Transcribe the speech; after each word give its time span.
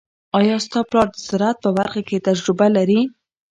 آیا 0.39 0.55
ستا 0.65 0.79
پلار 0.89 1.07
د 1.13 1.17
زراعت 1.27 1.57
په 1.63 1.69
برخه 1.77 2.01
کې 2.07 2.23
تجربه 2.27 2.67
لري؟ 2.77 3.01